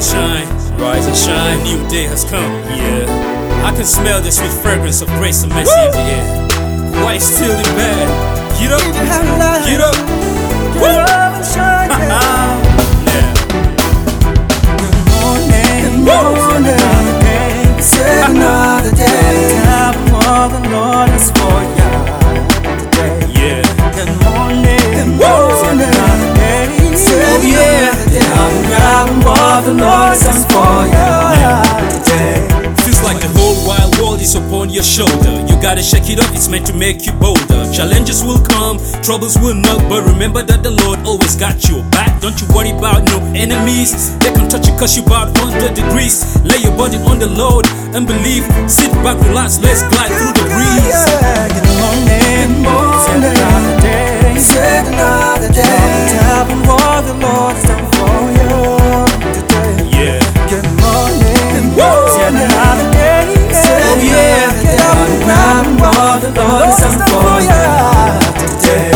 [0.00, 0.48] and shine,
[0.80, 1.62] rise and shine.
[1.64, 3.04] New day has come, yeah.
[3.64, 7.04] I can smell the sweet fragrance of grace and mercy in the air.
[7.04, 8.08] Why still in bed?
[8.56, 8.80] Get up,
[34.60, 35.32] upon your shoulder.
[35.48, 37.64] You gotta shake it up, it's meant to make you bolder.
[37.72, 42.20] Challenges will come, troubles will knock, but remember that the Lord always got your back.
[42.20, 44.18] Don't you worry about no enemies.
[44.18, 46.36] They can touch you cause you about 100 degrees.
[46.44, 47.64] Lay your body on the load
[47.96, 48.44] and believe.
[48.68, 51.00] Sit back, relax, let's glide through the breeze.
[51.56, 53.69] Good morning, morning.
[66.60, 68.92] What the Lord has done for you today.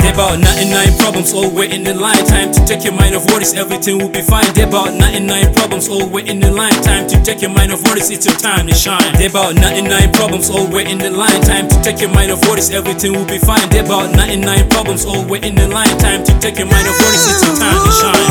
[0.00, 2.24] There about 99 problems all waiting in line.
[2.26, 4.46] Time to take your mind off what is everything will be fine.
[4.54, 6.72] There about 99 problems all waiting in line.
[6.82, 9.12] Time to take your mind off what is it's your time to shine.
[9.18, 11.40] There about 99 problems all waiting in line.
[11.42, 13.68] Time to take your mind off what is everything will be fine.
[13.70, 15.98] There about 99 problems all waiting in line.
[15.98, 18.24] Time to take your mind off what is it's your time to shine.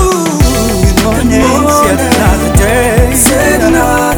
[0.80, 3.12] Good morning, it's yet another day.
[3.12, 4.09] It's another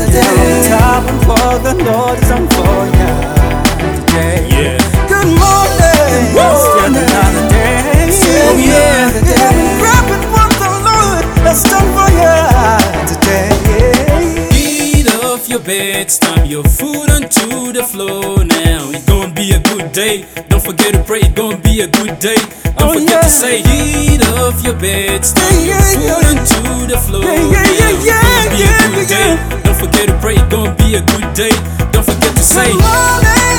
[15.66, 18.90] bed, stamp your food onto the floor now.
[18.92, 20.26] It's gonna be a good day.
[20.50, 22.36] Don't forget to pray, it's gonna be a good day.
[22.78, 23.22] Don't Oh, forget yeah.
[23.22, 26.30] to say, eat off your bed, stamp Yeah, your yeah, food yeah.
[26.30, 28.06] onto the floor Yeah, yeah, yeah, now.
[28.06, 29.18] yeah, It's gonna be a good yeah.
[29.18, 29.62] day.
[29.64, 31.56] Don't forget to pray, it's gonna be a good day.
[31.92, 33.51] Don't forget to say, morning,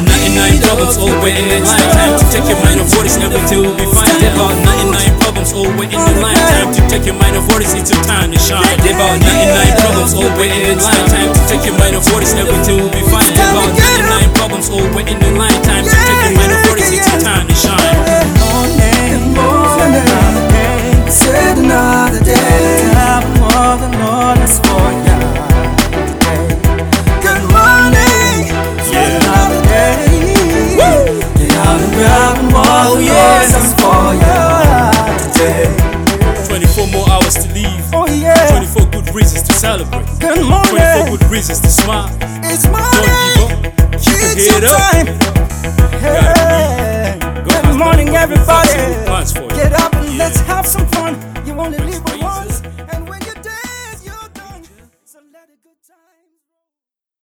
[0.00, 1.90] about 99 problems all waiting in line.
[1.92, 4.08] Time to take your mind off what is everything will be fine.
[4.20, 6.36] There about 99 problems all waiting in line.
[6.36, 8.64] Time to take your mind off is it's your time to shine.
[8.80, 11.06] There about 99 problems all waiting in line.
[11.08, 13.19] Time to take your mind off what is everything will be fine.
[32.44, 33.52] more oh, yes.
[33.52, 34.38] I'm for you
[35.32, 35.90] today.
[36.46, 37.84] 24 more hours to leave.
[37.92, 38.48] Oh, yeah.
[38.50, 40.06] 24 good reasons to celebrate.
[40.20, 40.80] Good morning.
[41.06, 42.08] 24 good reasons to smile.
[42.44, 42.84] It's morning.
[43.36, 43.92] Don't give up.
[43.92, 44.80] You it's can get up.
[44.80, 45.06] time.
[46.00, 47.18] Hey.
[47.44, 48.68] Good, good morning, everybody.
[49.54, 50.18] Get up and yeah.
[50.18, 51.16] let's have some fun.
[51.46, 52.62] You only live once.